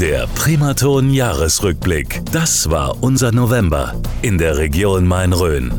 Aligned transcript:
Der 0.00 0.26
Primaton 0.34 1.10
Jahresrückblick. 1.10 2.20
Das 2.32 2.68
war 2.68 2.96
unser 3.00 3.30
November 3.30 3.94
in 4.22 4.38
der 4.38 4.56
Region 4.56 5.06
Main-Rhön. 5.06 5.78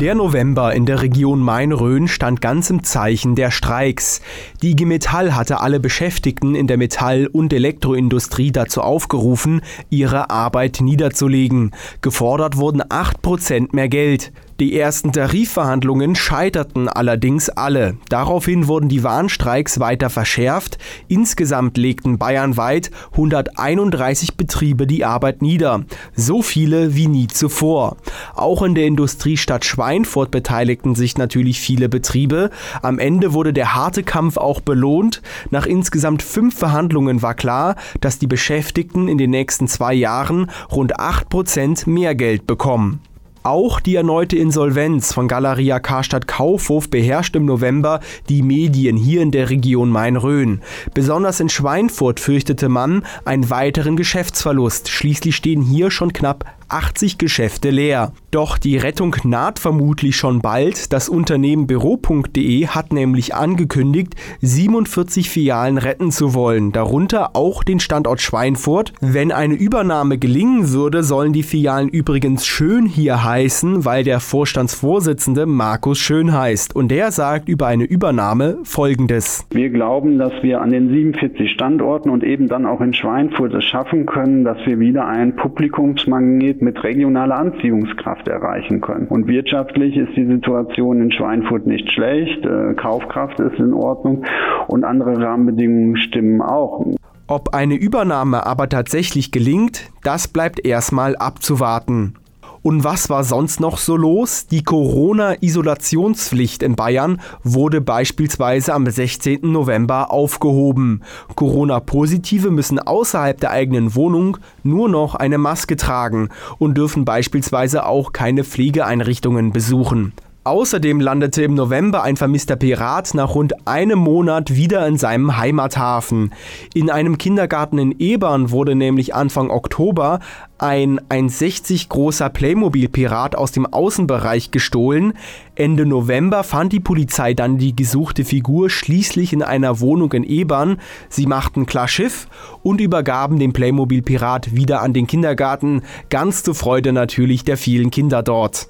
Der 0.00 0.14
November 0.14 0.72
in 0.72 0.86
der 0.86 1.02
Region 1.02 1.40
Main-Rhön 1.40 2.08
stand 2.08 2.40
ganz 2.40 2.70
im 2.70 2.82
Zeichen 2.84 3.34
der 3.34 3.50
Streiks. 3.50 4.22
Die 4.62 4.70
IG 4.70 4.86
Metall 4.86 5.36
hatte 5.36 5.60
alle 5.60 5.78
Beschäftigten 5.78 6.54
in 6.54 6.66
der 6.66 6.78
Metall- 6.78 7.26
und 7.26 7.52
Elektroindustrie 7.52 8.50
dazu 8.50 8.80
aufgerufen, 8.80 9.60
ihre 9.90 10.30
Arbeit 10.30 10.78
niederzulegen. 10.80 11.72
Gefordert 12.00 12.56
wurden 12.56 12.80
8% 12.80 13.74
mehr 13.76 13.90
Geld. 13.90 14.32
Die 14.60 14.78
ersten 14.78 15.10
Tarifverhandlungen 15.10 16.14
scheiterten 16.14 16.86
allerdings 16.86 17.48
alle. 17.48 17.96
Daraufhin 18.10 18.68
wurden 18.68 18.90
die 18.90 19.02
Warnstreiks 19.02 19.80
weiter 19.80 20.10
verschärft. 20.10 20.76
Insgesamt 21.08 21.78
legten 21.78 22.18
bayernweit 22.18 22.90
131 23.12 24.36
Betriebe 24.36 24.86
die 24.86 25.06
Arbeit 25.06 25.40
nieder. 25.40 25.86
So 26.14 26.42
viele 26.42 26.94
wie 26.94 27.06
nie 27.06 27.26
zuvor. 27.26 27.96
Auch 28.34 28.62
in 28.62 28.74
der 28.74 28.84
Industriestadt 28.84 29.64
Schweinfurt 29.90 30.30
beteiligten 30.30 30.94
sich 30.94 31.18
natürlich 31.18 31.58
viele 31.58 31.88
Betriebe. 31.88 32.50
Am 32.80 33.00
Ende 33.00 33.32
wurde 33.32 33.52
der 33.52 33.74
harte 33.74 34.04
Kampf 34.04 34.36
auch 34.36 34.60
belohnt. 34.60 35.20
Nach 35.50 35.66
insgesamt 35.66 36.22
fünf 36.22 36.56
Verhandlungen 36.56 37.22
war 37.22 37.34
klar, 37.34 37.74
dass 38.00 38.20
die 38.20 38.28
Beschäftigten 38.28 39.08
in 39.08 39.18
den 39.18 39.30
nächsten 39.30 39.66
zwei 39.66 39.92
Jahren 39.94 40.48
rund 40.70 41.00
8 41.00 41.28
Prozent 41.28 41.86
mehr 41.88 42.14
Geld 42.14 42.46
bekommen. 42.46 43.00
Auch 43.42 43.80
die 43.80 43.96
erneute 43.96 44.36
Insolvenz 44.36 45.12
von 45.12 45.26
Galeria 45.26 45.80
Karstadt 45.80 46.28
Kaufhof 46.28 46.88
beherrscht 46.88 47.34
im 47.34 47.46
November 47.46 47.98
die 48.28 48.42
Medien 48.42 48.96
hier 48.96 49.22
in 49.22 49.32
der 49.32 49.50
Region 49.50 49.90
Main-Rhön. 49.90 50.60
Besonders 50.94 51.40
in 51.40 51.48
Schweinfurt 51.48 52.20
fürchtete 52.20 52.68
man 52.68 53.02
einen 53.24 53.50
weiteren 53.50 53.96
Geschäftsverlust. 53.96 54.88
Schließlich 54.88 55.34
stehen 55.34 55.62
hier 55.62 55.90
schon 55.90 56.12
knapp 56.12 56.44
80 56.70 57.18
Geschäfte 57.18 57.70
leer. 57.70 58.12
Doch 58.30 58.58
die 58.58 58.76
Rettung 58.76 59.16
naht 59.24 59.58
vermutlich 59.58 60.16
schon 60.16 60.40
bald. 60.40 60.92
Das 60.92 61.08
Unternehmen 61.08 61.66
Büro.de 61.66 62.66
hat 62.68 62.92
nämlich 62.92 63.34
angekündigt, 63.34 64.14
47 64.40 65.28
Filialen 65.28 65.78
retten 65.78 66.10
zu 66.12 66.34
wollen, 66.34 66.72
darunter 66.72 67.34
auch 67.34 67.64
den 67.64 67.80
Standort 67.80 68.20
Schweinfurt. 68.20 68.92
Wenn 69.00 69.32
eine 69.32 69.54
Übernahme 69.54 70.18
gelingen 70.18 70.72
würde, 70.72 71.02
sollen 71.02 71.32
die 71.32 71.42
Filialen 71.42 71.88
übrigens 71.88 72.46
schön 72.46 72.86
hier 72.86 73.24
heißen, 73.24 73.84
weil 73.84 74.04
der 74.04 74.20
Vorstandsvorsitzende 74.20 75.46
Markus 75.46 75.98
Schön 75.98 76.32
heißt. 76.32 76.76
Und 76.76 76.90
der 76.90 77.10
sagt 77.10 77.48
über 77.48 77.66
eine 77.66 77.84
Übernahme 77.84 78.58
folgendes. 78.62 79.46
Wir 79.50 79.70
glauben, 79.70 80.18
dass 80.18 80.32
wir 80.42 80.60
an 80.60 80.70
den 80.70 80.88
47 80.88 81.50
Standorten 81.50 82.10
und 82.10 82.22
eben 82.22 82.48
dann 82.48 82.66
auch 82.66 82.80
in 82.80 82.94
Schweinfurt 82.94 83.54
es 83.54 83.64
schaffen 83.64 84.06
können, 84.06 84.44
dass 84.44 84.58
wir 84.66 84.78
wieder 84.78 85.06
ein 85.06 85.34
Publikumsmagnet 85.36 86.59
mit 86.60 86.82
regionaler 86.82 87.38
Anziehungskraft 87.38 88.28
erreichen 88.28 88.80
können. 88.80 89.06
Und 89.08 89.26
wirtschaftlich 89.28 89.96
ist 89.96 90.16
die 90.16 90.26
Situation 90.26 91.00
in 91.00 91.12
Schweinfurt 91.12 91.66
nicht 91.66 91.90
schlecht, 91.92 92.44
äh, 92.44 92.74
Kaufkraft 92.74 93.40
ist 93.40 93.58
in 93.58 93.72
Ordnung 93.72 94.24
und 94.68 94.84
andere 94.84 95.20
Rahmenbedingungen 95.20 95.96
stimmen 95.96 96.42
auch. 96.42 96.86
Ob 97.26 97.54
eine 97.54 97.74
Übernahme 97.74 98.44
aber 98.44 98.68
tatsächlich 98.68 99.30
gelingt, 99.30 99.90
das 100.02 100.26
bleibt 100.26 100.64
erstmal 100.66 101.14
abzuwarten. 101.16 102.14
Und 102.62 102.84
was 102.84 103.08
war 103.08 103.24
sonst 103.24 103.58
noch 103.58 103.78
so 103.78 103.96
los? 103.96 104.46
Die 104.46 104.62
Corona-Isolationspflicht 104.62 106.62
in 106.62 106.76
Bayern 106.76 107.20
wurde 107.42 107.80
beispielsweise 107.80 108.74
am 108.74 108.88
16. 108.88 109.40
November 109.42 110.10
aufgehoben. 110.10 111.02
Corona-Positive 111.34 112.50
müssen 112.50 112.78
außerhalb 112.78 113.40
der 113.40 113.50
eigenen 113.50 113.94
Wohnung 113.94 114.36
nur 114.62 114.90
noch 114.90 115.14
eine 115.14 115.38
Maske 115.38 115.76
tragen 115.76 116.28
und 116.58 116.76
dürfen 116.76 117.06
beispielsweise 117.06 117.86
auch 117.86 118.12
keine 118.12 118.44
Pflegeeinrichtungen 118.44 119.52
besuchen. 119.52 120.12
Außerdem 120.42 121.00
landete 121.00 121.42
im 121.42 121.52
November 121.52 122.02
ein 122.02 122.16
vermisster 122.16 122.56
Pirat 122.56 123.12
nach 123.12 123.34
rund 123.34 123.68
einem 123.68 123.98
Monat 123.98 124.56
wieder 124.56 124.86
in 124.86 124.96
seinem 124.96 125.36
Heimathafen. 125.36 126.32
In 126.72 126.88
einem 126.88 127.18
Kindergarten 127.18 127.76
in 127.76 127.94
Ebern 127.98 128.50
wurde 128.50 128.74
nämlich 128.74 129.14
Anfang 129.14 129.50
Oktober 129.50 130.20
ein 130.56 130.98
1,60 131.10 131.90
großer 131.90 132.30
Playmobil-Pirat 132.30 133.36
aus 133.36 133.52
dem 133.52 133.66
Außenbereich 133.66 134.50
gestohlen. 134.50 135.12
Ende 135.56 135.84
November 135.84 136.42
fand 136.42 136.72
die 136.72 136.80
Polizei 136.80 137.34
dann 137.34 137.58
die 137.58 137.76
gesuchte 137.76 138.24
Figur 138.24 138.70
schließlich 138.70 139.34
in 139.34 139.42
einer 139.42 139.80
Wohnung 139.80 140.10
in 140.14 140.24
Ebern. 140.24 140.78
Sie 141.10 141.26
machten 141.26 141.66
klar 141.66 141.86
Schiff 141.86 142.28
und 142.62 142.80
übergaben 142.80 143.38
den 143.38 143.52
Playmobil-Pirat 143.52 144.56
wieder 144.56 144.80
an 144.80 144.94
den 144.94 145.06
Kindergarten, 145.06 145.82
ganz 146.08 146.42
zur 146.42 146.54
Freude 146.54 146.94
natürlich 146.94 147.44
der 147.44 147.58
vielen 147.58 147.90
Kinder 147.90 148.22
dort. 148.22 148.68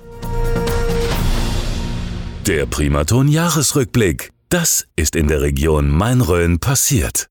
Der 2.47 2.65
Primaton 2.65 3.29
Jahresrückblick. 3.29 4.31
Das 4.49 4.87
ist 4.97 5.15
in 5.15 5.29
der 5.29 5.43
Region 5.43 5.91
Main-Rhön 5.91 6.59
passiert. 6.59 7.31